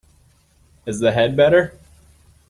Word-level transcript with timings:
Is 0.87 0.99
the 0.99 1.11
head 1.11 1.37
better? 1.37 1.77